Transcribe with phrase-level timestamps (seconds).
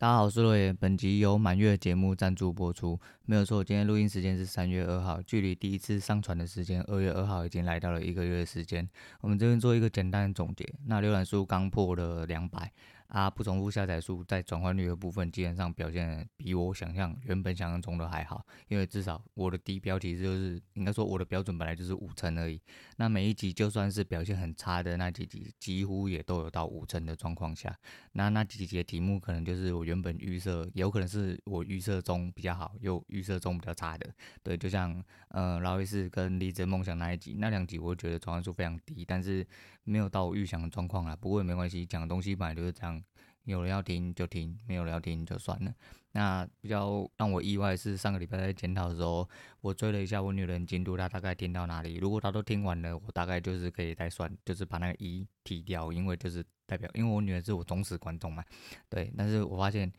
[0.00, 0.72] 大家好，我是罗爷。
[0.72, 3.62] 本集由满月节目赞助播出，没有错。
[3.62, 8.88] 今天录音时间是三月二号，距离第一次上传的时间二月二号已经来到了一个月的时间。
[9.20, 10.66] 我们这边做一个简单的总结。
[10.86, 12.72] 那浏览数刚破了两百。
[13.10, 22.60] 啊，不重复下载数在转换率的部分，基本上表现比我想象原本想象中的还好，因为至少我的低标其实就是应该说我的标准本来就是五成而已。
[22.98, 27.76] 那每一集就算是表现很差的那几集，几乎也都有到五成的状况下。
[28.12, 34.08] 那那几集的题目可能就是我原本预设，有可能是我预设中比较好，又预设中比较差的。
[34.44, 39.44] 对，就像呃劳力士跟离职梦想那一集，那两集我觉得转换数非常低，但是
[39.84, 41.16] 没有到我预想的状况啊。
[41.16, 43.02] 不过也没关系，讲的东西本来就是这样。
[43.44, 45.74] 有人要听就听，没有人要听就算了。
[46.12, 49.28] 那比较让我意外的是上个礼拜在检讨的时候，
[49.62, 51.96] 我追了一下我女人进度，她大概听到哪里？
[51.96, 58.44] 如果她都听完了，我大概就是可以再算，就是把那个一踢掉，因为就是代表，因为我女儿是我忠实观众嘛。
[58.88, 59.90] 对，但是我发现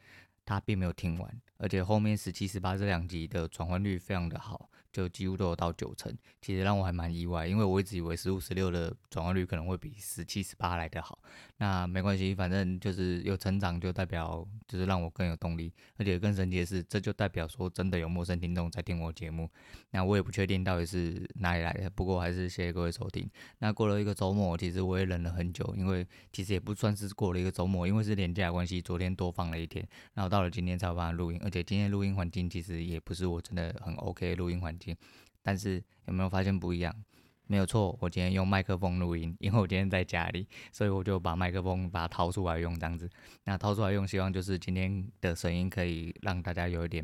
[0.45, 4.69] 她并没有听完，而且后面十七、十八这两集的转换率非常的好。
[4.91, 11.17] 就几乎都有到九成，其实让我还蛮意外，因为我一直以为十五、十六的转换率可能会比十七、十八来得好。
[11.57, 15.71] 那没关系，反正就是有成长，就代表就是让我更有动力。
[15.97, 19.49] 而且更神奇的是，这就代表说真的有陌生听众在听我节目。
[19.91, 23.29] 那我也不确定到底是哪里来的，不过还是谢谢各位收听。
[23.59, 31.39] 那过了一个周末，其实我也忍了很久，因为其实也不算是过了一个周末，因为是连假关系，昨天多放了一天，然后到了今天才有办法录音。
[31.43, 34.97] 而且今天录音环境其实也不是我真的很 OK 录音环境境。
[35.43, 36.93] 但是有没有发现不一样？
[37.47, 43.09] 没有错，我今天用麦克风录音，因为我今天在家里，所以我就把麦克风把它掏出来用，这样子。
[43.43, 47.03] 那掏出来用，希望就是今天的声音可以让大家有一点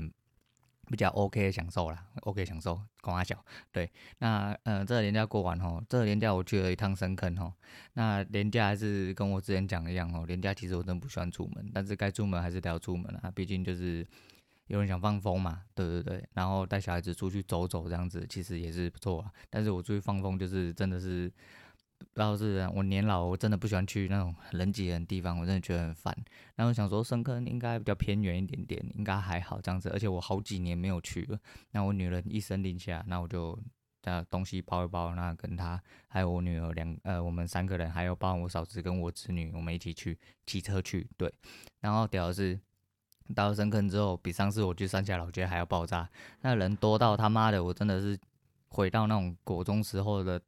[0.86, 2.06] 比较 OK 的享受啦。
[2.22, 3.44] OK 享受，光阿小。
[3.73, 7.52] 对，那呃，这个年假过完吼，这个年假我去了一趟深坑吼。
[7.94, 14.08] 那年假还是跟我之前讲的一样吼，年假其实我真不喜欢出门，但是该出门还是得要出门啊，毕竟就是。
[14.67, 15.63] 有人想放风嘛？
[15.73, 19.31] 对对对，然后带小孩子出去走走，这样子其实也是不错啊。
[19.49, 21.31] 但是我出去放风，就是真的是，
[21.97, 26.16] 不知道是我年老，我真的不喜欢去那种人挤人的地方，我真的觉得很烦。
[26.56, 29.89] 然后想说深坑应该比较偏远一点点，应该还好这样子。
[29.89, 31.39] 而且我好几年没有去了。
[31.72, 33.57] 那我女人一声令下，那我就
[34.01, 41.07] 把东西包一包，那跟她还有我女儿两呃，我们三个人，还有包括我嫂子跟我侄女，我们一起去骑车去。
[41.16, 41.33] 对，
[41.79, 42.59] 然后屌的是。
[43.35, 46.07] 到深坑之后，比上次我去三峡老街还要爆炸，
[46.41, 48.17] 那人多到他妈的，我真的是
[48.69, 50.41] 回到那种国中时候的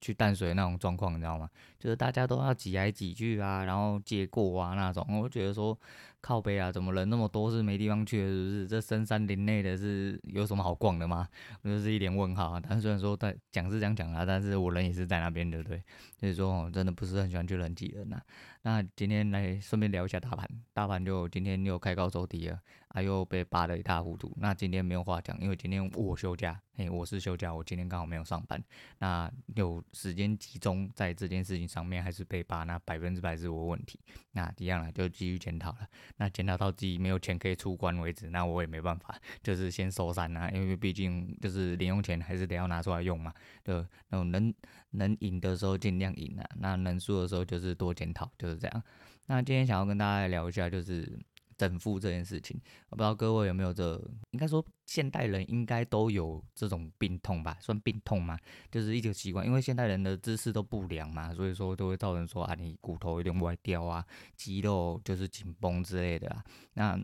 [0.00, 1.48] 去淡水那种状况，你知道吗？
[1.78, 5.78] 就是大家都要挤来挤去啊，然后借过啊那种，我觉得说
[6.24, 8.66] 靠北啊，怎么人那么多，是没地方去是不是？
[8.66, 11.28] 这深山林内的是有什么好逛的吗？
[11.60, 12.60] 我就是一脸问号啊。
[12.66, 15.82] 但虽然说在讲是这样讲啊，但是我人也是在那边，对不对？
[16.18, 18.18] 所以说哦，真的不是很喜欢去人挤人呐。
[18.62, 22.58] 那今天来顺便聊一下大盘，大盘就今天又开高走低了，
[22.88, 24.32] 啊又被扒得一塌糊涂。
[24.38, 28.58] 那今天没有话讲，因为今天我休假，嘿，我是休假，我今天刚好没有上班。
[29.00, 34.00] 那有时间集中在这件事情上面，还是被扒，那百分之百是我问题。
[34.32, 35.86] 那一样了，就继续检讨了。
[36.16, 40.48] 那检讨到自己没有钱可以出关为止，那我也没办法，就是先收山啦。
[40.50, 43.32] 因为毕竟就是零用钱还是得要拿出来用嘛。
[43.64, 44.54] 就那种能
[44.90, 48.82] 能赢的时候尽量赢啊，那能输的时候就是多检讨，就是这样。
[49.26, 51.18] 那今天想要跟大家聊一下，就是
[51.56, 52.60] 整复这件事情。
[52.90, 53.96] 我不知道各位有没有这，
[54.30, 57.56] 应该说现代人应该都有这种病痛吧？
[57.60, 58.38] 算病痛吗？
[58.70, 64.04] 就是一个习惯，因为现代人的姿势都不良嘛，所以说都会造成说啊，你骨头有点歪掉啊，
[64.36, 66.44] 肌肉就是紧绷之类的啊。
[66.74, 67.00] 那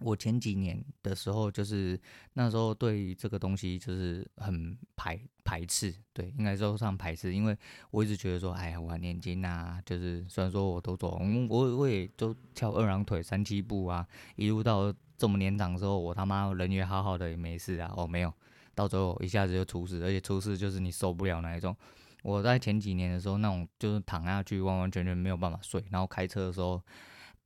[0.00, 1.98] 我前几年的时候，就是
[2.34, 7.56] 那时候对这个东西就是很排排斥，对，应该说上排斥，因为
[7.90, 11.18] 我一直觉得说，哎呀，我还年轻啊，就是虽然说我都走，
[11.48, 18.32] 我我也都跳二郎腿三七步啊，一路到这么年长的时候，我他妈人缘好好的也没事啊，哦没有，
[18.74, 21.74] 到最后一下子就出事，而且出事就是你受不了那一种。
[22.22, 26.82] 我在前几年的时候，那种就是躺下去完完全全没有办法睡，然后开车的时候。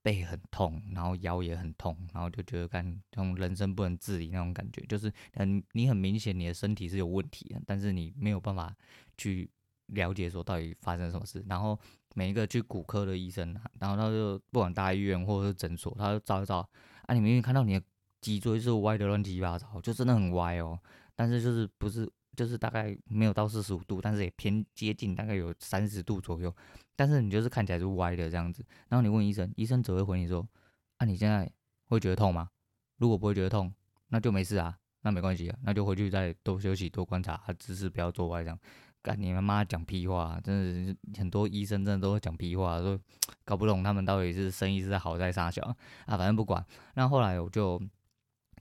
[0.02, 8.74] 背很痛，然后腰也很痛，然后就觉得干这种人生不能自理那种感觉，就是很你很明显你的身体是有问题的，但是你没有办法
[9.16, 9.50] 去
[9.86, 11.44] 了解说到底发生什么事。
[11.48, 11.78] 然后
[12.14, 16.68] 每一个去骨科的医生，然后他就不管大医院或者是诊所，他就照一照
[17.06, 17.82] 啊，你明明看到你的
[18.20, 20.78] 脊椎是歪的乱七八糟，就真的很歪哦，
[21.14, 22.10] 但是就是不是。
[22.36, 26.54] 就是大概没有到四十五度，但是也偏接近，大概有三十度左右。
[26.96, 28.64] 但是你就是看起来是歪的这样子。
[28.88, 30.46] 然后你问医生，医生只会回你说
[30.98, 31.50] ：“啊，你现在
[31.86, 32.48] 会觉得痛吗？
[32.98, 33.72] 如果不会觉得痛，
[34.08, 38.58] 那就没事啊，那没关系啊，那就回去再多休息、多观察，啊，姿势不要做歪这样。
[39.02, 43.00] 干你妈妈讲屁话，真的是很多医生真的都会讲屁话，说
[43.46, 45.62] 搞不懂他们到底是生意是好在啥小
[46.04, 46.62] 啊，反正不管。
[46.94, 47.80] 那后来我就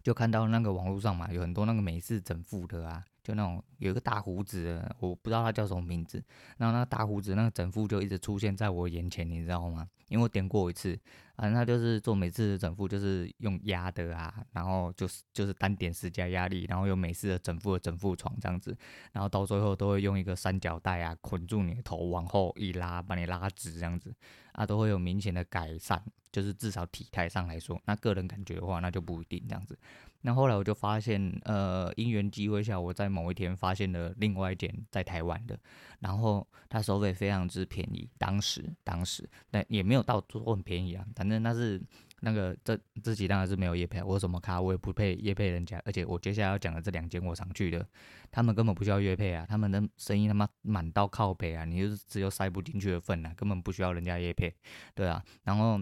[0.01, 3.03] 就看到那个网络上嘛，有很多那个美式整复的啊。
[3.29, 6.17] 就那种有一个大胡子，我不知道他叫什么名字。
[6.57, 9.87] 然后那个大胡子那个整复就一直出现在我眼前，你知道吗？
[10.07, 10.99] 因为我点过一次，
[11.35, 18.75] 反正就是做每次的整复，就是用压的啊，然后就是就是单点施加压力，然后有美式的整复的整副床这样子，
[19.11, 24.11] 然后到最后都会用一个三角带啊捆住你的头，往后一拉，把你拉直这样子，
[24.53, 29.77] 啊都会有明显的改善，就是至少体态上来说，那个人感觉的话，那就不一定这样子。
[30.21, 35.57] 那后来我就发现，呃，因缘机会下，我在某一天发现了另外一间在台湾的，
[35.99, 41.81] 然后它收费非常之便宜，当时当时，但也没有到说很便宜啊，反正那是
[42.19, 47.87] 那个这自己当然是没有业配，我有什么卡我也不配业配人家，而且我接下来要讲的这两间我常去的，
[48.29, 54.53] 他们根本不需要业配啊，他们的生意他妈满到靠北啊，你就是只有塞不进去的份啊，根本不需要人家业配，
[54.93, 55.79] 对啊，然后。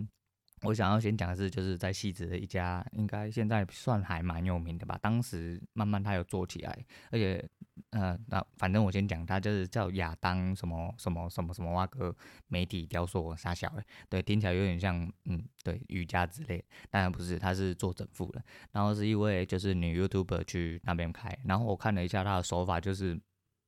[0.63, 4.97] 我想要先讲的是，就是在汐止的一家，应该现在算还蛮有名的吧。
[4.99, 7.47] 当时慢慢他有做起来，而且，
[7.91, 12.15] 呃，那反正我先讲，他就是叫亚当什么什么什么什么哇哥
[12.47, 14.95] 媒体雕塑杀小诶，对，听起来有点像，
[15.25, 18.43] 嗯，对，瑜伽之类，当然不是，他是做整副的。
[18.71, 23.19] 然后是一位就是女 YouTuber 去那边开，然后我看了一下他的手法，就是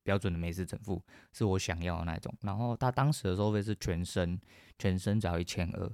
[0.03, 1.03] 标准的美式整副，
[1.33, 2.33] 是我想要的那种。
[2.41, 4.41] 然后他当时的收费是全身，
[4.79, 5.91] 全身只要一千二。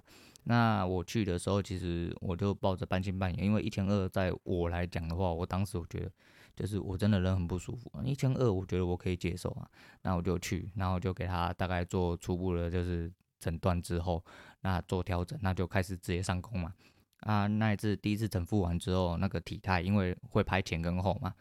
[0.47, 6.11] 那我去的时候，其实我就抱着半信半疑，因为一千二，在我来讲的话，我当时我觉得，
[6.55, 9.67] 就是我真的人很不舒服，一千二，我觉得我可以接受啊。
[10.03, 14.23] 那我就去，然后就给他大概做初步的，就是诊断之后，
[14.61, 16.73] 那做调整，那就开始直接上工嘛。
[17.21, 21.33] 啊，那一次第一次整复完之后，那个体态，因为会拍前跟后嘛。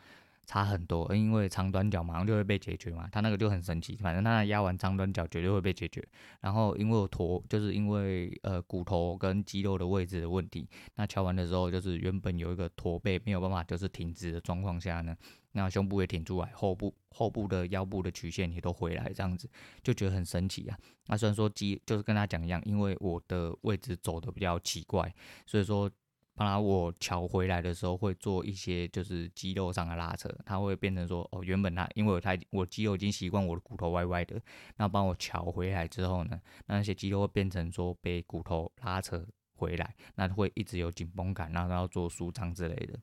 [0.47, 6.07] 差很多，因为长短脚马上就会被解决嘛，他那个就很神奇，反正他压完长短脚绝对会被解决。
[6.41, 15.17] 然后因为我驼，就是因为呃骨头跟肌肉的位置的问题，那敲完的时候就是原本有一个驼背没有办法就是挺直的状况下呢，
[15.53, 19.49] 那胸部也挺出来，后部后部的腰部的曲线也都回来，这样子
[19.83, 20.79] 就觉得很神奇啊。
[21.07, 25.15] 那虽然说肌就是跟他讲一样，因为我的位置走的比较奇怪，
[25.47, 25.91] 所以说。
[26.37, 34.43] 本来我乔回来的时候会做一些就是肌肉上的拉扯，它会变成说哦，原本它因为我太我肌肉已经习惯我的骨头歪歪的，
[34.77, 42.99] 那帮我乔回来之后呢，那些肌肉会变成说被骨头拉扯回来，那会一直有紧绷感，然后要做舒张之类的。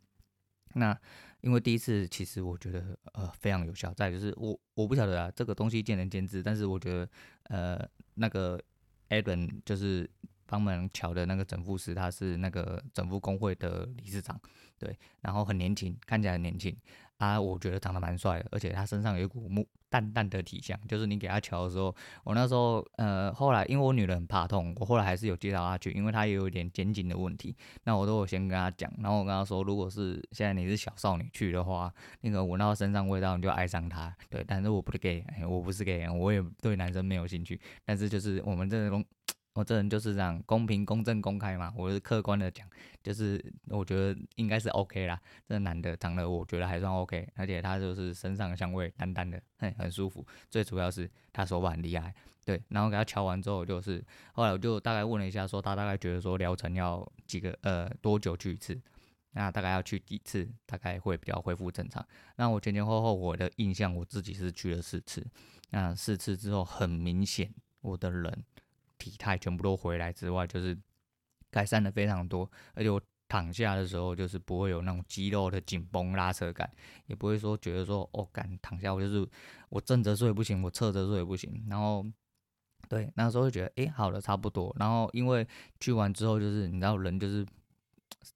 [0.73, 0.99] 那
[1.39, 7.09] 因为第一次其实我觉得呃非常有效，再就是我我不晓得啊，这个东西见仁见智，但是我觉得
[7.43, 8.61] 呃那个
[9.07, 10.09] Adam 就是。
[10.51, 14.37] 帮忙瞧的那个整复师，他是那个整复工会的理事长，
[14.77, 16.75] 对，然后很年轻，看起来很年轻。
[17.17, 39.05] 啊，我觉得长得蛮帅的，而且他身上有一股木淡淡的体香，就是你给他瞧的时候，我那时候呃后来因为我女人很怕痛，我后来还是有介绍他去，因为他也有一点肩颈的问题，那我都有先跟他讲，然后我跟他说，如果是现在你是小少女去的话，那个闻到身上味道你就爱上他，对，但是我不是 gay，我不是 gay，我也对男生没有兴趣，但是就是我们这种。
[39.53, 41.73] 我这人就是这样，公平、公正、公开嘛。
[41.75, 42.65] 我是客观的讲，
[43.03, 45.19] 就是我觉得应该是 OK 啦。
[45.45, 50.25] 这男的长得我觉得还算 OK，而且他就是身上的香味淡淡的，很很舒服。
[50.49, 52.13] 最主要是他手法很厉害，
[52.45, 52.63] 对。
[52.69, 54.01] 然后给他敲完之后，就是
[54.31, 58.79] 后来我就大概问了一下，说他大概觉得说疗程要几个呃多久去一次？
[59.33, 62.05] 那大概要去几次，大概会比较恢复正常。
[62.37, 65.25] 那我前前后后我的印象，我自己是去了四次。
[65.71, 68.45] 那四次之后，很明显我的人。
[69.01, 70.77] 体态全部都回来之外，就是
[71.49, 76.69] 改善的非常多，而且我躺下的时候，就是不会有那种肌肉的紧绷拉扯感，
[77.07, 79.27] 也不会说觉得说哦，干躺下我就是
[79.69, 82.05] 我正着睡不行，我侧着睡也不行，然后
[82.87, 85.47] 对那时候会觉得哎、好了差不多，然后因为
[85.79, 87.43] 去完之后就是你知道人就是。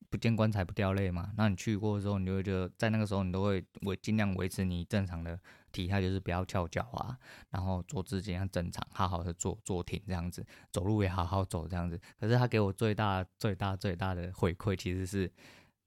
[0.09, 5.37] 不见棺材不掉泪嘛，那你去过的时候，你就会觉得在那个时候你都会维尽量维持你正常的
[5.75, 7.17] 体态，就是不要翘脚啊，
[7.49, 11.99] 然后坐姿尽量正常，好好的坐坐挺这样子，走路也好好走这样子。
[12.19, 15.29] 可是他给我最大最大最大的回馈，其实是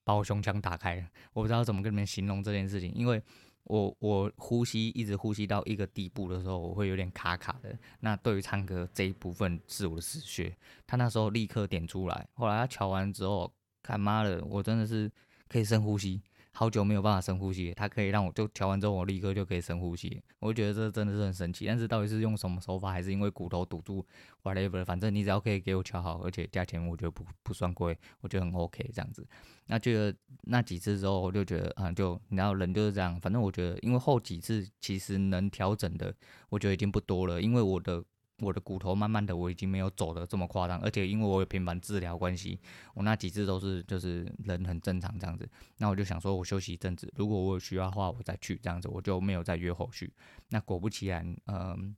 [0.05, 1.05] 把我胸腔打开。
[1.33, 3.23] 我不知道怎么跟你们形容这件事情，因为
[3.65, 7.77] 我我呼吸一直呼吸到一个地步的时候，我会有点卡卡的。
[8.01, 10.55] 那对于唱歌这一部分是我的死穴，
[10.87, 13.53] 他那时候立刻点出来，后来他瞧完之后。
[13.81, 15.11] 干妈的，我真的是
[15.49, 16.21] 可以深呼吸，
[16.59, 21.65] 好久没有办法深呼吸，它可以让我就调完之后我立刻就可以深呼吸，我觉得这真的是很神奇。
[21.67, 24.05] 但是到底是用什么手法，还是因为骨头堵住
[24.43, 29.25] ，whatever，反正你只要可以给我调好，而且价钱我觉得不不算贵，我觉得很 OK 这样子。
[29.67, 30.13] 那觉得
[30.43, 36.13] 那几次之后，我就觉得啊，就你知道人就是这样，反正我觉得因为后几次其实能调整的，
[36.49, 38.03] 我觉得已经不多了，因为我的。
[38.41, 42.59] 我的骨头慢慢的，我已经没有走的这么夸张，而且因为我有频繁治疗关系，
[42.95, 45.49] 我那几次都是就是人很正常这样子。
[45.79, 50.13] 那我就想说，我休息一阵子，如果我有需要的话，我再去这样子，我就没有再约后续。
[50.51, 51.97] 那果不其然，嗯、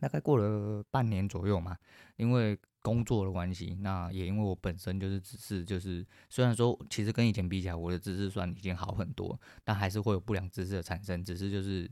[0.00, 1.76] 大概过了半年左右嘛，
[2.16, 11.88] 因为工作的关系，那也因为我本身就是只是就是，虽然说其实跟以前比起来，我的姿势算已经好很多，但还是会有不良姿势的产生，只是就是。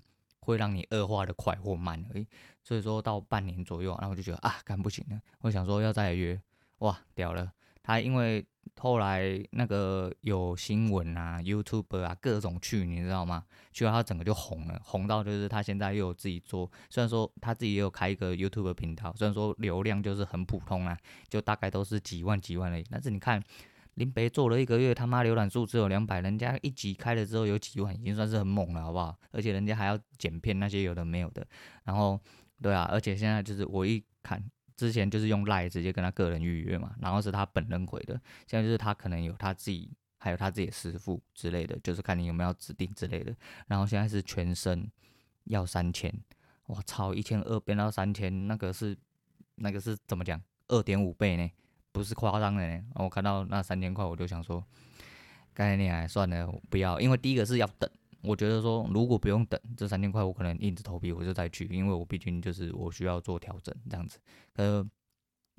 [0.48, 2.26] 会让你恶化的快或慢而已，
[2.64, 6.40] 所以说到半年左右，然后我就觉得啊，干不行了，我想说要再约，
[6.78, 7.52] 哇，屌了！
[7.82, 8.42] 他因为
[8.78, 13.44] 后来那个有新闻啊，YouTube 啊，各种去，你知道吗？
[13.74, 20.96] 去了他整个就红了，红到就是他现在又有自己做，虽然说他自己也有开一个 YouTube 频道，虽然说流量就是很普通啊，
[21.28, 23.44] 就大概都是几万几万而已，但是你看。
[23.98, 29.18] 林北做了一个月，他妈浏览数只有两百，人家一集开了之后有几万，已经算是很猛了，好不好？
[29.32, 31.44] 而且人家还要剪片那些有的没有的，
[31.82, 32.18] 然后
[32.62, 34.40] 对啊，而且现在就是我一看，
[34.76, 38.14] 之前就是用赖直接跟他个人预约嘛，然后是他本人回的，
[38.46, 43.34] 现在就是他可能有他自己，还有他自己的师傅之类的，就是看你有没有指定之类的，
[43.66, 44.88] 然后现在是全身
[45.44, 46.12] 要三千，
[46.66, 48.96] 我操，一千二变到三千，那个是
[49.56, 50.40] 那个是怎么讲？
[50.68, 51.50] 二点五倍呢？
[51.98, 54.64] 不是夸张的呢，我看到那三千块，我就想说，
[55.52, 57.90] 刚才你还算了，不要，因为第一个是要等，
[58.22, 64.20] 我觉得说如果不用等这三千块，我可能硬着头皮我就再去，因为我毕竟就是我需要做调整这样子，
[64.54, 64.80] 呃，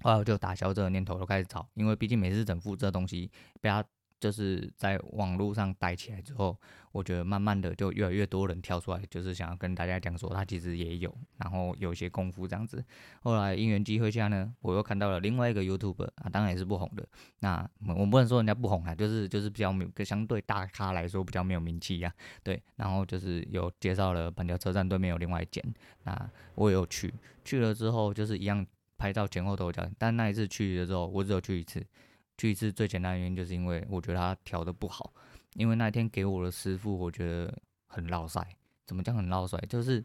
[0.01, 3.29] 后来我就打消这个念头，就开始找，因为毕竟每次整复这东西
[3.59, 3.83] 被他。
[4.19, 6.57] 就是在网络上带起来之后，
[6.91, 12.83] 我觉得慢慢的就越来越多人跳出来，就是想要跟大家讲说他其实也有，然后有一些功夫这样子。
[13.21, 17.07] 后来因缘机会下呢，我又看到了另外一个 YouTube 啊，当然也是不红的。
[17.39, 22.13] 那我们不能说人家不红啊，就是就是比较没有，相对大咖来说比较没有名气呀。
[22.43, 25.63] 对，然后就是有介绍了板桥车站对面有另外一间，
[26.03, 27.13] 那我也有去，
[27.45, 28.65] 去了之后就是一样
[28.97, 31.81] 拍照前后都有讲，但那一次去的时候我只有去一次。
[32.39, 35.13] 去一次最简单的原因就是因为我觉得他调的不好，
[35.55, 37.53] 因为那天给我的师傅我觉得
[37.85, 38.55] 很落赛，
[38.87, 39.57] 怎么讲很落赛？
[39.67, 40.01] 就是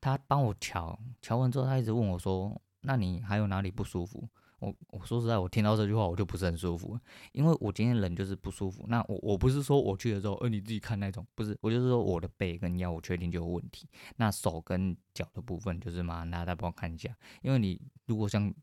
[0.00, 4.28] 他帮我调，调完之后他一直问我说：“那你还有哪里不舒服？”
[4.60, 6.96] 我我说实在，我听到这句话我就不是很舒服，
[7.32, 8.84] 因为我今天人就是不舒服。
[8.86, 13.88] 那我我不是说我去的时候，呃你自己看那种，不是，我就是说我的背跟腰我确定就有问题。
[14.16, 18.54] 那手跟脚的部分就是嘛，大家帮我看一下，因为你如果像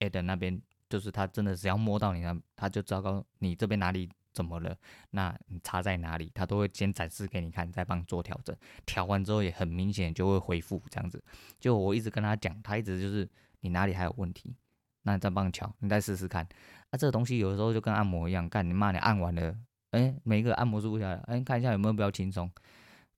[0.00, 0.58] Eden 那边。
[0.88, 4.76] 就是他真的只要摸到你，他他就知道你这边哪里怎么了，
[5.10, 8.54] 那你差在哪里，他都会先展示给你看，再帮你做调整。
[8.84, 11.22] 调完之后也很明显就会恢复这样子。
[11.58, 13.28] 就我一直跟他讲，他一直就是
[13.60, 14.54] 你哪里还有问题，
[15.02, 16.46] 那你再帮你调，你再试试看。
[16.90, 19.56] 啊，这个东西有的时候就跟按摩一样，干你妈你按完了，
[19.90, 22.50] 哎，每一个按摩师傅下来，哎，看一下有没有比较轻松。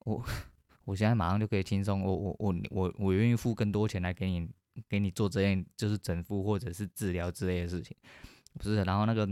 [0.01, 0.25] 我
[0.85, 4.49] 我现在马上就可以轻松，我我我我我愿意付更多钱来给你。
[4.89, 7.97] 给你做这样就是整复或者是治疗之类的事情，
[8.55, 8.83] 不是。
[8.85, 9.29] 然后那个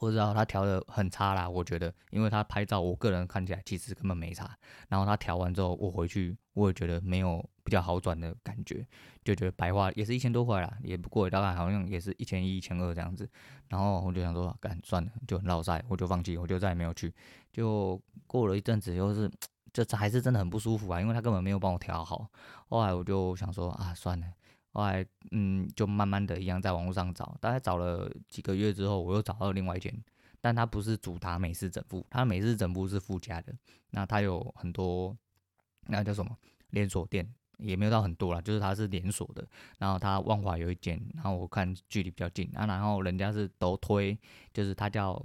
[0.00, 4.56] 我知道他调的很差啦，我觉得，因为他拍照，我个人看起来其实根本没差。
[4.88, 8.86] 然后他调完之后，我回去我也觉得没有比较好转的感觉，
[9.24, 13.28] 就觉得白花也是一千多块啦，也不过大概好像也是一千一、一千二这样子。
[13.68, 17.14] 然后我就想说，干算了，就很落赛，我就放弃，我就再也没有去。
[17.50, 19.30] 就过了一阵子，又是
[19.72, 22.28] 这还是真的很不舒服啊，因为他根本没有帮我调好。
[22.68, 24.26] 后来我就想说啊，算了。
[24.78, 29.92] 后来，嗯，就慢慢的一样在网络上找，大概找了几个月之后，我又找到另外一间，
[30.40, 33.52] 但它不是主打美式整复，它美式整复是附加的。
[33.90, 35.16] 那它有很多，
[35.88, 36.36] 那叫什么
[36.70, 39.44] 连锁店，也没有到很多啦，就是它是连锁的。
[39.78, 44.16] 然后它万华有一间，然后我看距离比较近啊，然后人家是都推，
[44.52, 45.20] 就是它叫。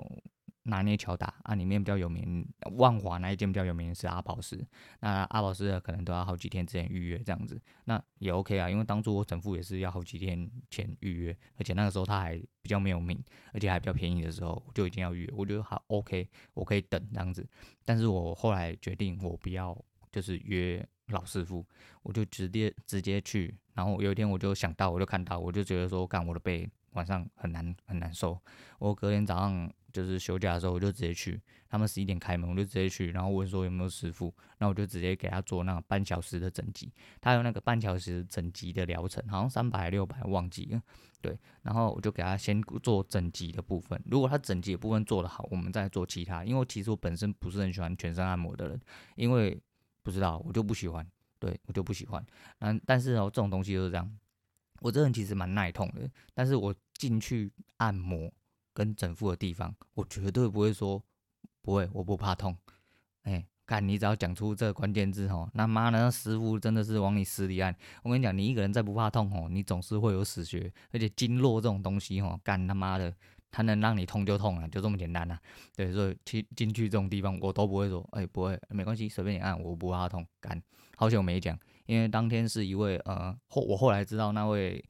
[0.63, 4.65] 拿捏巧打啊，里面比较有名，万华那一间比较有名的是阿宝石，
[5.01, 13.21] 那阿宝斯可能都要好几天之前预约这样子，那也 OK 啊，因为当初我整副也是要好几天前预约，而且那个时候他还比较没有名，
[13.53, 17.45] 而且还比较便宜的时候，我就已经要预约，我觉得好 OK，我可以等这样子，
[17.83, 19.77] 但是我后来决定我不要
[20.11, 21.65] 就是约老师傅，
[22.03, 26.69] 我就直接直接去，然后有一天我就想到，我就看到，我就觉得说干我的背。
[26.93, 28.39] 晚上很难很难受，
[28.77, 31.39] 我隔天早上就是休假的时候，我就直接去。
[31.69, 36.91] 他们十一点开门，我就直接去，然后问说有没有师傅，那我就直接给他做那个半小时的整脊。
[37.21, 40.81] 他有那个半小时整脊的疗程，好像三百六百忘记了。
[41.21, 43.99] 对，然后我就给他先做整脊的部分。
[44.05, 46.43] 如果他整脊的部分做得好，我们再做其他。
[46.43, 48.79] 因为其实我本身不是很喜欢全身按摩的人，
[49.15, 49.59] 因为
[50.03, 51.07] 不知道我就不喜欢，
[51.39, 52.23] 对我就不喜欢。
[52.59, 54.19] 嗯，但是哦，这种东西就是这样。
[54.81, 58.31] 我这人其实蛮耐痛的，但是我进去按摩
[58.73, 61.01] 跟整复的地方，我绝对不会说
[61.61, 62.57] 不会，我不怕痛。
[63.23, 67.73] 哎、欸，看你只要讲出这个关键字吼，那妈的，那师傅真的是往你死里按。
[68.03, 73.15] 我跟你讲，你一个人再不怕痛吼，你总是会有死穴，而且经络这种东西吼，干他妈的，
[73.49, 75.41] 它能让你痛就痛啊，就这么简单呐、啊。
[75.75, 80.25] 对，所以去进去这种地方，我都不会说，哎、不会，没关系，随便你按，我不怕痛。
[80.41, 80.61] 干，
[80.97, 81.57] 好久没讲。
[81.85, 84.83] 因为当天是一位呃后我后来知道那位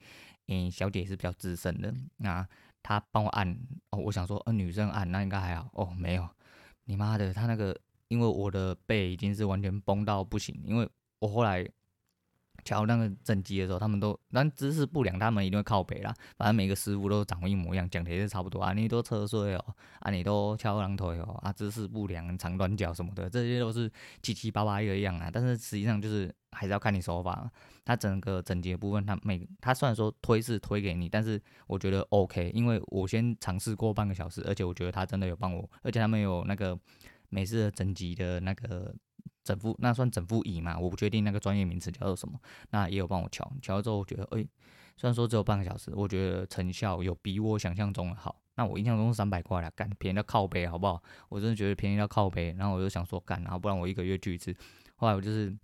[0.47, 2.47] 嗯小姐是比较资深的，那
[2.83, 3.49] 他帮我按
[3.89, 6.29] 哦，我想说呃女生按那应该还好哦，没有，
[6.83, 7.75] 你妈的他那个
[8.09, 10.87] 因为我的背已经是完全崩到不行，因为
[11.19, 11.67] 我后来。
[12.63, 16.13] 瞧那个整机的时候，他们都但姿势不良，他们一定会靠北啦。
[16.37, 18.73] 反正每个师傅都长得一模一样，讲的也是差不多啊。
[18.73, 19.65] 你都侧睡哦，
[19.99, 23.91] 啊你都翘二郎腿哦，啊姿势不良，长短脚什么的，这些都是
[24.21, 25.29] 七七八八一个样啊。
[25.31, 27.49] 但是实际上就是还是要看你手法。
[27.85, 36.79] 他整个整脊的部分，他每他虽然说推是推给你，但是我觉得 OK，因为我先尝试过半个小时，而且我觉得他真的有帮我，而且他们有那个
[37.27, 38.95] 美式的整机的那个。
[39.43, 40.79] 整复那算整复仪嘛？
[40.79, 42.39] 我不确定那个专业名词叫做什么。
[42.69, 44.45] 那也有帮我瞧，瞧了之后我觉得，哎、
[44.95, 48.39] 虽然说只有半个小时，我觉得成效有比我想象中的好。
[48.55, 51.01] 那我印象中是三百块啦，干便宜到靠背，好不好？
[51.29, 52.53] 我真的觉得便宜到靠背。
[52.57, 54.55] 然后我就想说，干，然后不然我一个月去一次。
[54.95, 55.55] 后来我就是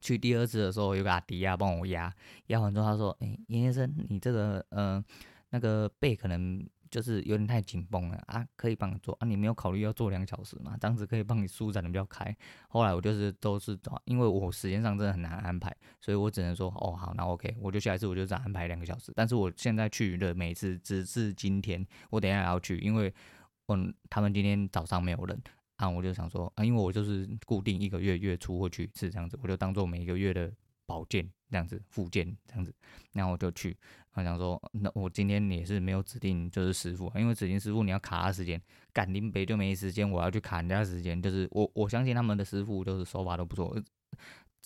[0.00, 2.12] 去第二次的时候，有个阿迪亚帮我压，
[2.48, 5.04] 压完之后他说，哎、严先生，你这个，嗯、呃，
[5.50, 6.66] 那个背可能。
[6.90, 10.76] 就是有点太紧绷了啊，可以帮你做啊，你没有考虑要做两个小时嘛？
[10.80, 12.36] 这样子可以帮你舒展的比较开。
[12.68, 19.12] 后来我就是都是，因为我时间上真的很难安排，所以我只能说哦好，那 OK，我就下一次我就只安排两个小时。
[19.14, 23.12] 但是我现在去的每次只是今天，我等下也要去，因为
[23.68, 25.40] 嗯他们今天早上没有人
[25.76, 30.52] 啊，我就想说啊，因为我就是固定一个月月初会去一次这样子，我就当做每一个月的。
[30.88, 32.74] 保健这样子，复健这样子，
[33.12, 33.76] 然后我就去。
[34.18, 38.60] 他想说，那我今天也是没有指定就是师傅，因为指定师傅你要卡他时间，
[38.92, 41.20] 赶定北就没时间，我要去卡人家时间。
[41.22, 43.74] 就是我我相信他们的师傅就是手法都不错，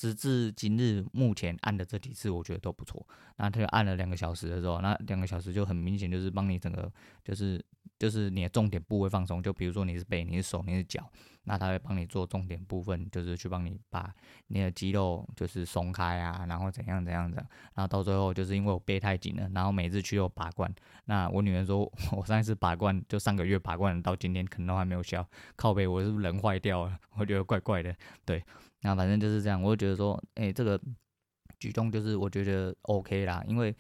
[0.03, 3.07] 直至今日目前按的这几次，我觉得都不错。
[3.37, 6.91] 那他就按了两个小时的时候，那两个小时就很明显就是帮你整个
[7.23, 7.65] 就是。
[7.99, 11.09] 就是你的重点部位放松，就比如说你是背，你是手，你是脚，
[11.45, 14.13] 那他会帮你做重点部分，就是去帮你把
[14.49, 17.37] 你的肌肉就是松开啊，然后怎样怎样的，
[17.75, 20.73] 然后到最后就是因为我背太紧了，然后每次去又拔罐，
[21.05, 25.25] 那我女儿说 我上一次拔罐就上个月拔罐，到今天可能都还没有消，
[25.55, 26.99] 靠背我是不是人坏掉了？
[27.15, 28.43] 我觉得怪怪的，对，
[28.83, 30.81] 那反正就是这样，我就觉得说，哎、这个
[31.59, 33.75] 举动就是我觉得 OK 啦，因为。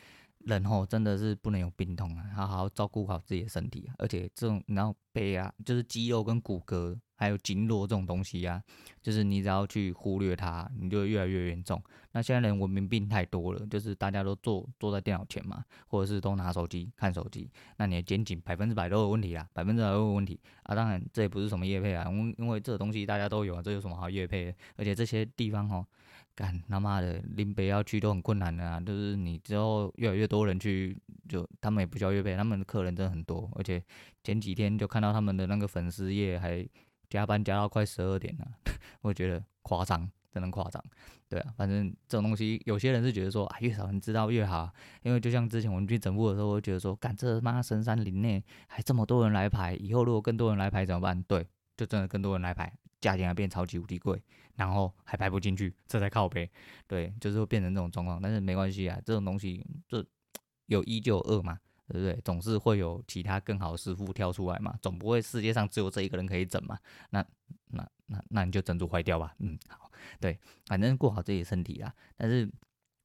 [0.46, 8.62] 人吼真的是不能有病痛啊，好好照顾好自己的身体啊，而且这种然后背啊，就是肌肉跟骨骼还有经络这种东西啊，
[9.00, 11.80] 就是你只要去忽略它，你就越来越严重。
[12.12, 20.74] 那现在人文明病太多了，就是大家都坐坐在电脑前嘛，或者是都拿手机看手机，那你的肩颈百分之百都有问题啊，百分之百都有问题啊。
[20.74, 24.54] 当然这也不是什么业配啊，因因为这个东西大家都有啊，这有什么好业配的？
[24.76, 25.86] 而且这些地方吼。
[26.34, 28.80] 干他妈的，林北要去都很困难的啊！
[28.80, 30.96] 就是你之后越来越多人去，
[31.28, 33.82] 就他们也不需要月费，他们的客人真的很多，而且
[34.24, 36.66] 前几天就看到他们的那个粉丝页还
[37.10, 38.46] 加班加到快十二点了，
[39.02, 40.82] 我觉得夸张，真的夸张。
[41.28, 44.70] 对啊，反正这种东西，有些人是觉得说啊，越少人知道越好，
[45.02, 51.22] 因为就像之前我们去整部的时候，我觉得说，干这他妈深山林内还这么多人来排，以后如果更多人来排怎么办？
[51.22, 52.72] 对，就真的更多人来排。
[53.00, 54.22] 价钱还变超级无敌贵，
[54.56, 56.50] 然后还排不进去，这才靠北。
[56.86, 58.20] 对，就是会变成这种状况。
[58.20, 60.04] 但是没关系啊，这种东西就
[60.66, 62.20] 有一就有二嘛，对不对？
[62.24, 66.78] 总是会有其他更好的师傅跳出来嘛，总不会世界上只有这一个人可以整嘛。
[67.10, 67.24] 那
[67.66, 69.34] 那那那你就整组坏掉吧。
[69.38, 71.94] 嗯，好，对，反正过好自己的身体啦。
[72.16, 72.50] 但是。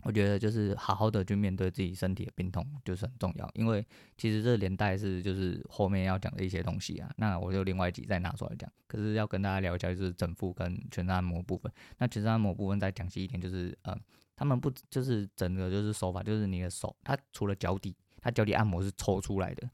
[0.04, 8.72] 我觉得就是好好的去面对自己身体的病痛就是很重要，因为其实这连带是就是后面要讲的一些东西啊，那我就另外一集再拿出来讲。
[8.88, 11.70] 可是要跟大家聊一下就是整复跟全身按摩部分。
[11.98, 13.98] 那全身按摩部分再讲细一点，就是呃，
[14.36, 19.70] 他们不就是整个就是手法，就是你的手，它除了脚底，它脚底按摩是抽出来的。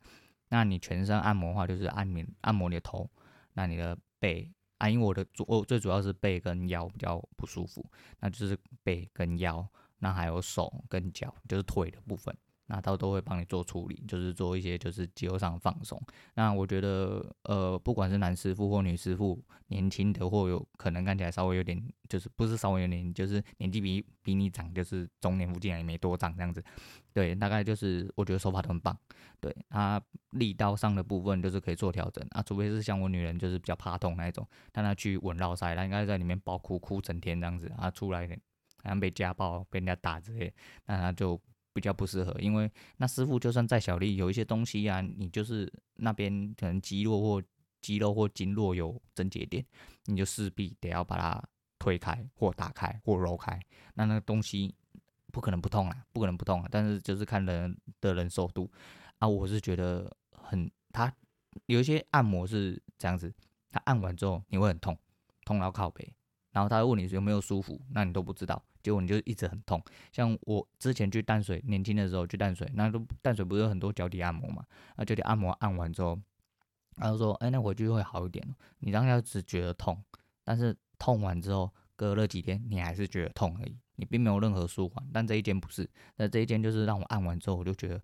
[0.50, 3.08] 那你全身按摩的话，就是按你按摩你的头，
[3.54, 7.86] 那你的背，啊，因为我的主哦最主要是背跟腰比较不舒服，
[8.22, 9.68] 那就是背跟腰。
[10.04, 12.36] 那还有手跟脚，就是腿的部分。
[12.66, 16.02] 那他都会帮你做处理，就是做一些就是肌肉上的放松。
[16.34, 19.38] 那我觉得，呃，不管是男师傅或女师傅，
[19.68, 26.63] 年轻的或有可能看起来稍微有点，就是不是稍微有点，就是年纪比比你长，就是中年附近也没多长这样子。
[27.12, 28.98] 对，大概就是我觉得手法都很棒。
[29.42, 38.26] 对，他力道上的部分就是可以做调整啊，除非是像我女人就是比较怕痛那一种，但她去稳绕塞，她应该在里面包哭哭整天这样子，啊出来
[38.84, 40.54] 好像被家暴、被人家打之类，
[40.86, 41.41] 那他就。
[41.76, 47.41] 比较不适合，因为那师傅就算再小力，有一些东西啊，你就是那边可能肌肉或
[47.82, 49.65] 肌肉或经络有症结点，
[50.06, 51.43] 你就势必得要把它
[51.80, 53.60] 推开或打开或揉开，
[53.96, 54.76] 那那个东西
[55.32, 58.72] 不可能不痛啊，不可能不痛啊，但是就是看人的忍受度
[59.17, 61.12] 啊，我是觉得很，他
[61.65, 63.34] 有一些按摩是这样子，
[63.72, 64.96] 他按完之后你会很痛，
[65.43, 66.13] 痛到靠背，
[66.52, 68.63] 然后他会问你有没有舒服，那你都不知道。
[68.84, 74.63] 结果你就一直很痛，像我之前去淡水，年轻的时候去淡水，那都淡水不是有很多脚底按摩嘛？
[74.98, 76.19] 那脚底按摩按完之后，
[76.98, 78.46] 他就说：“哎、那回去会好一点。”
[78.80, 79.98] 你当下只觉得痛，
[80.43, 85.04] 但是痛完之后，隔了几天你还是觉得痛而已，你并没有任何舒缓。
[85.13, 88.02] 但这一间不是，那这一间就是让我按完之后，我就觉得。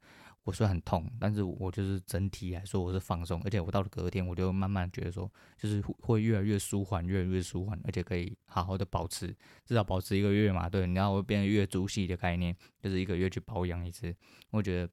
[0.50, 9.28] 我虽然很痛，但是我就是整体来说我是放松，而且我到了隔天，我就慢慢觉得说，就是会越来越舒缓，越来越舒缓，而且可以好好的保持，
[9.64, 10.68] 至少保持一个月嘛。
[10.68, 14.16] 对，然后会变得月租系的概念，就是一个月去保养一次。
[14.50, 14.92] 我觉得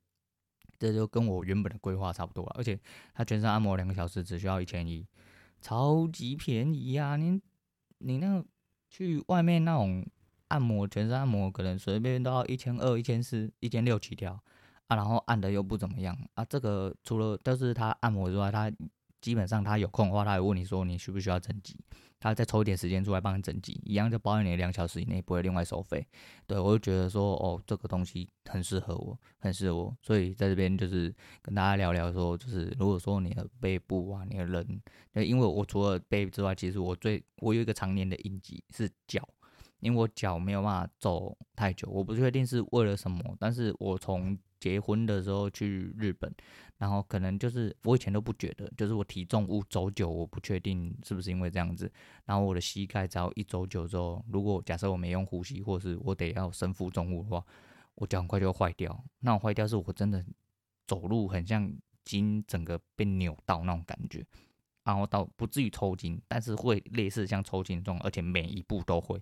[0.78, 2.78] 这就跟我原本的规划差不多了，而且
[3.14, 5.06] 他全身按摩两个小时只需要一千一，
[5.62, 7.16] 超级便宜呀、啊！
[7.16, 7.40] 你
[7.98, 8.44] 你那
[8.90, 10.06] 去外面那种
[10.48, 14.38] 按摩，全身按摩可能随便都要一千二、一千四、一千六起跳。
[14.88, 16.16] 啊，然后按的又不怎么样。
[16.34, 18.70] 啊，这个除了就是他按摩之外，他
[19.20, 21.76] 基本上他有空的话，他会问你说你需不需要整脊，
[22.20, 26.06] 他再抽一点时间出来帮你整脊，一样就保养你两小时以内不会另外收费。
[26.46, 34.80] 对，我就觉得说哦，这个东西很适合我，很适合我，所以在这边就是跟大家聊聊说，就是如果说你的背部啊，你的人，
[35.14, 39.26] 因为我除了背之外，其实我最我有一个常年的印记是脚，
[39.80, 46.32] 因为我脚没有办法走太久，我不确定是为了什么，但是我从结婚的时候去日本，
[46.78, 51.90] 然后可能就是我以前都不觉得，就是我体重物走久，我不确定是不是因为这样子。
[52.24, 57.44] 然后我的膝盖只要一走久之后，如果假设我没用护膝，或是我得要身负重物的话，
[57.94, 59.04] 我脚很快就会坏掉。
[59.20, 60.24] 那种坏掉是我真的
[60.86, 61.72] 走路很像
[62.04, 64.24] 筋整个被扭到那种感觉。
[64.86, 69.20] 然后到不至于抽筋，但是会类似像抽筋这种，而且每一步都会。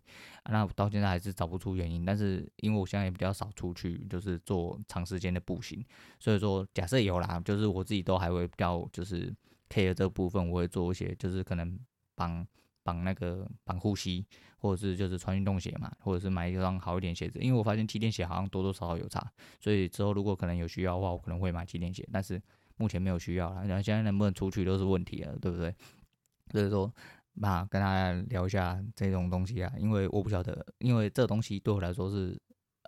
[0.50, 2.04] 那到现在还是找不出原因。
[2.04, 5.82] 但是因为我现在也比较少出去，就是做长时间的步行，
[6.20, 9.34] 所以说假设有啦，就是我自己都还会比较就是
[9.70, 11.78] care 这部分，我会做一些，就是可能
[12.14, 12.46] 绑
[12.82, 14.22] 绑那个绑护膝，
[14.58, 17.38] 或者是就是穿运动鞋嘛，或者是买一双好一点鞋子。
[17.40, 22.38] 因为我发现气垫鞋好像多多少少有差，所以之后如果可能有需要的话，我可能会买气垫鞋，但是。
[22.76, 25.74] 目前没有需要了，然后现在能不能出去都是问题了，对不对？
[26.50, 26.92] 所以说，
[27.34, 32.40] 那跟大家聊一下这种东西啊，因为我不晓得，因为这东西对我来说是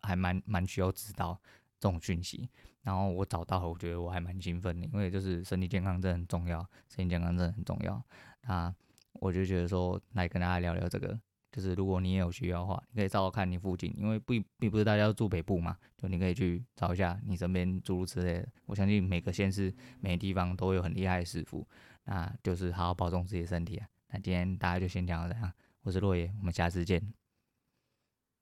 [0.03, 1.41] 还蛮蛮需要知道
[1.81, 2.49] 这种讯息。
[2.83, 8.01] 然后我找到了，我觉得我还蛮兴奋的，因为就是身体健康真的很重要，身体健康真的很重要。
[8.43, 8.73] 那
[9.15, 11.19] 我就觉得说，来跟大家聊聊这个。
[11.57, 18.49] 就是如果你也有需要的话，你可以找我看你附近，因为不并不是大家都住北部嘛，就你可以去找一下你身边诸如此类的。
[18.67, 21.67] 我相信每个县市、每个地方都有很厉害的师傅，
[22.05, 23.89] 那就是好好保重自己的身体啊。
[24.11, 27.01] 那今天大家就先讲到这样，我是洛爷，我们下次见。